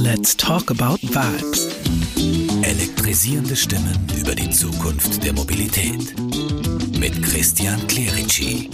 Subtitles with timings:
[0.00, 1.66] Let's talk about vibes.
[2.62, 6.14] Elektrisierende Stimmen über die Zukunft der Mobilität.
[6.96, 8.70] Mit Christian Clerici.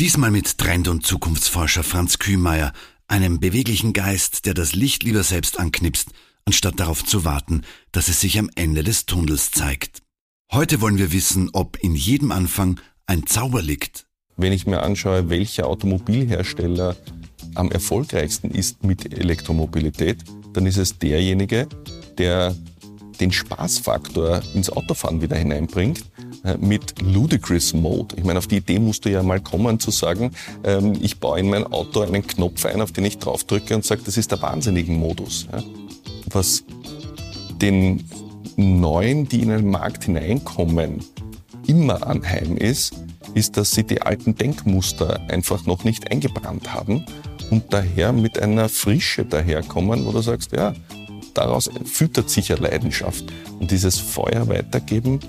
[0.00, 2.72] Diesmal mit Trend- und Zukunftsforscher Franz Kühmeier,
[3.06, 6.08] einem beweglichen Geist, der das Licht lieber selbst anknipst,
[6.46, 7.62] anstatt darauf zu warten,
[7.92, 10.02] dass es sich am Ende des Tunnels zeigt.
[10.50, 14.06] Heute wollen wir wissen, ob in jedem Anfang ein Zauber liegt.
[14.36, 16.96] Wenn ich mir anschaue, welcher Automobilhersteller
[17.54, 20.18] am erfolgreichsten ist mit Elektromobilität,
[20.52, 21.68] dann ist es derjenige,
[22.18, 22.54] der
[23.20, 26.04] den Spaßfaktor ins Autofahren wieder hineinbringt
[26.44, 28.16] äh, mit Ludicrous Mode.
[28.18, 30.32] Ich meine, auf die Idee musst du ja mal kommen zu sagen,
[30.64, 34.02] ähm, ich baue in mein Auto einen Knopf ein, auf den ich draufdrücke und sage,
[34.04, 35.46] das ist der wahnsinnigen Modus.
[36.26, 36.64] Was
[37.60, 38.04] den
[38.56, 41.04] Neuen, die in den Markt hineinkommen,
[41.66, 42.94] immer anheim ist,
[43.34, 47.04] ist, dass sie die alten Denkmuster einfach noch nicht eingebrannt haben
[47.54, 50.74] und daher mit einer Frische daherkommen, wo du sagst, ja,
[51.34, 53.24] daraus füttert sich ja Leidenschaft.
[53.60, 55.20] Und dieses Feuer weitergeben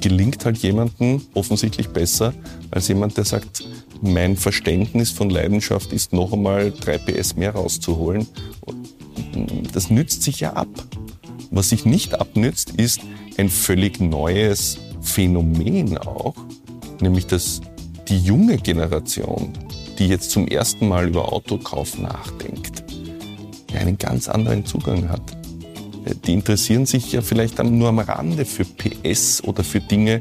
[0.00, 2.32] gelingt halt jemandem offensichtlich besser
[2.70, 3.62] als jemand, der sagt,
[4.00, 8.26] mein Verständnis von Leidenschaft ist noch einmal 3 PS mehr rauszuholen.
[9.74, 10.68] Das nützt sich ja ab.
[11.50, 13.00] Was sich nicht abnützt, ist
[13.36, 16.36] ein völlig neues Phänomen auch,
[17.02, 17.60] nämlich dass
[18.08, 19.52] die junge Generation,
[19.98, 22.84] die jetzt zum ersten Mal über Autokauf nachdenkt,
[23.74, 25.22] einen ganz anderen Zugang hat.
[26.26, 30.20] Die interessieren sich ja vielleicht nur am Rande für PS oder für Dinge,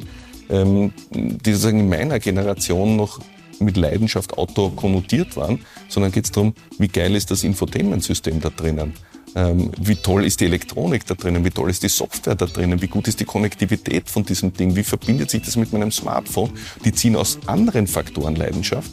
[0.50, 3.20] ähm, die sozusagen in meiner Generation noch
[3.60, 8.50] mit Leidenschaft Auto konnotiert waren, sondern geht es darum, wie geil ist das Infotainment-System da
[8.50, 8.94] drinnen?
[9.36, 12.82] Ähm, wie toll ist die Elektronik da drinnen, wie toll ist die Software da drinnen,
[12.82, 16.52] wie gut ist die Konnektivität von diesem Ding, wie verbindet sich das mit meinem Smartphone.
[16.86, 18.92] Die ziehen aus anderen Faktoren Leidenschaft.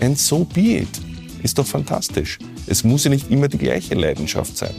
[0.00, 0.88] And so be it.
[1.42, 2.38] Ist doch fantastisch.
[2.66, 4.74] Es muss ja nicht immer die gleiche Leidenschaft sein.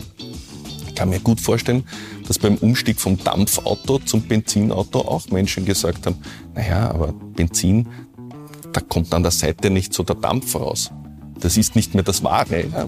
[0.88, 1.84] Ich kann mir gut vorstellen,
[2.28, 6.18] dass beim Umstieg vom Dampfauto zum Benzinauto auch Menschen gesagt haben,
[6.54, 7.88] naja, aber Benzin,
[8.74, 10.92] da kommt an der Seite nicht so der Dampf raus.
[11.40, 12.66] Das ist nicht mehr das Wahre.
[12.68, 12.88] Ja,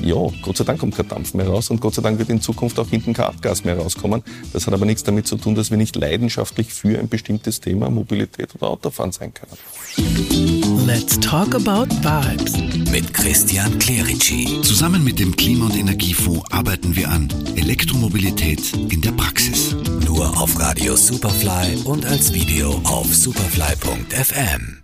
[0.00, 2.40] ja, Gott sei Dank kommt kein Dampf mehr raus und Gott sei Dank wird in
[2.40, 4.22] Zukunft auch hinten kein Abgas mehr rauskommen.
[4.52, 7.88] Das hat aber nichts damit zu tun, dass wir nicht leidenschaftlich für ein bestimmtes Thema
[7.88, 10.61] Mobilität oder Autofahren sein können.
[10.84, 12.56] Let's talk about vibes.
[12.90, 14.60] Mit Christian Clerici.
[14.62, 19.76] Zusammen mit dem Klima- und Energiefonds arbeiten wir an Elektromobilität in der Praxis.
[20.04, 24.81] Nur auf Radio Superfly und als Video auf superfly.fm.